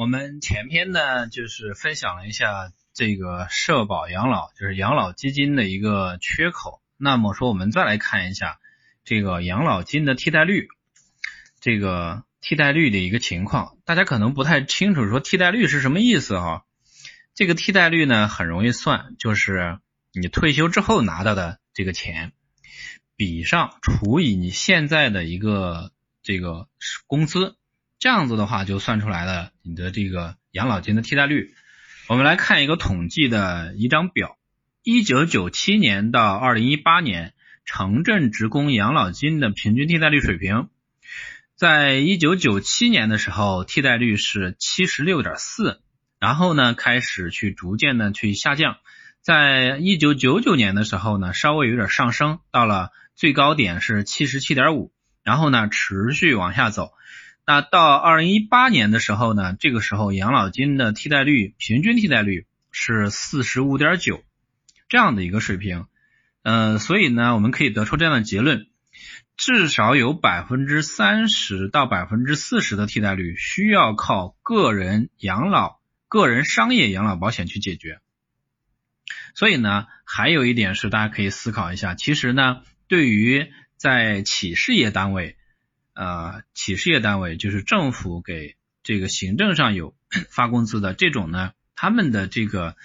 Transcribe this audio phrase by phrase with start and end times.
[0.00, 6.80] 我们前篇呢，就是分享了一下这个社保养老，就是养老基金的一个缺口。
[6.96, 8.60] 那么说，我们再来看一下
[9.04, 10.68] 这个养老金的替代率，
[11.60, 13.76] 这个替代率的一个情况。
[13.84, 16.64] 大家可能不太清楚，说替代率是什么意思哈？
[17.34, 19.80] 这个替代率呢，很容易算，就是
[20.14, 22.32] 你退休之后拿到的这个钱，
[23.16, 25.92] 比上除以你现在的一个
[26.22, 26.68] 这个
[27.06, 27.58] 工资。
[28.00, 31.54] 这样子的话，就算出来了你的这个养老金的替代率。
[32.08, 34.38] 我们来看一个统计的一张表：
[34.82, 37.34] 一九九七年到二零一八年，
[37.66, 40.70] 城镇职工养老金的平均替代率水平，
[41.56, 45.82] 在一九九七年的时候，替代率是七十六点四，
[46.18, 48.78] 然后呢，开始去逐渐的去下降，
[49.20, 54.90] 在一九九九年的时候呢，稍微有点上升，到了最高点是七十七点五，
[55.22, 56.92] 然后呢，持续往下走。
[57.50, 64.22] 那到二零一八年的时候呢，这个时候养老金的替代率平均替代率是四十五点九
[64.88, 65.86] 这样的一个水平，
[66.44, 68.68] 呃，所以呢，我们可以得出这样的结论，
[69.36, 77.98] 至少有百分之三十到百分之四十的替代率需要靠个人养老、个人商业养老保险去解决。
[79.34, 85.36] 所以呢，还有一点是大家可以思考一下，其实呢，对于在企事业单位。
[85.92, 89.94] 呃，企事业单位就是政府给这个行政上有
[90.30, 92.76] 发工资的这种呢，他们的这个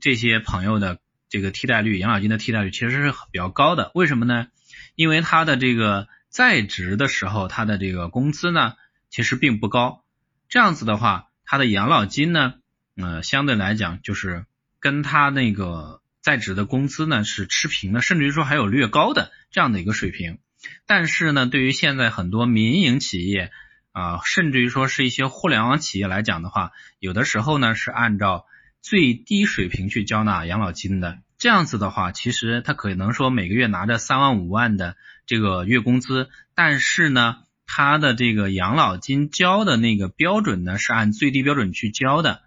[0.00, 3.90] 这些朋友的这个替代率，养老金的替代率其实是比较高的。
[3.94, 4.48] 为什么呢？
[4.94, 8.74] 因为他的这个在职的时候，他的这个工资呢，
[9.10, 10.04] 其实并不高。
[10.48, 12.54] 这样子的话，他的养老金呢，
[12.96, 14.46] 呃，相对来讲就是
[14.78, 20.38] 跟他那个在职的工资呢是持平的，甚至于说还有略高的这样的一个水平。
[20.86, 23.50] 但是呢，对于现在很多民营企业
[23.92, 28.44] 啊，甚至于说是一些互联网企业来讲的话，有的时候呢是按照
[28.82, 31.18] 最低水平去交纳养老金的。
[31.38, 42.42] 这样子的话，其实他可能说每个月拿着三万五万的这个月工资，但是呢，他的这个养老金交的那个标准呢是按最低标准去交的。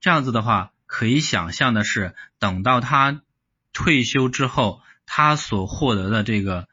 [0.00, 3.22] 这样子的话，可以想象的是，等到他
[3.72, 6.68] 退休之后，他所获得的这个。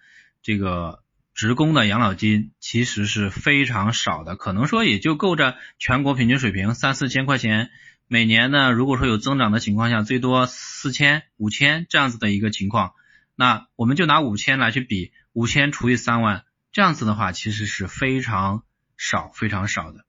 [0.48, 1.04] 这个
[1.34, 7.70] 职工的养老金其实是非常少的，可能说也就够着全国平均水平三四千块钱
[8.08, 8.72] 每年呢。
[8.72, 12.94] 如果说有增长的情况下，最多四千、五千这样子的一个情况，
[13.36, 18.64] 那我们就拿五千来去比，五千除以三万，这样子的话其实是非常
[18.96, 20.06] 少、非常少的。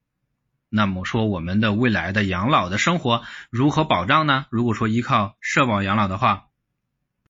[0.68, 4.46] 那么说我们的未来的养老的生活如何保障呢？
[4.50, 6.44] 如果说依靠社保养老的话，